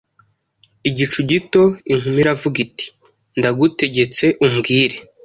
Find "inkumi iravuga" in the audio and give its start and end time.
1.91-2.57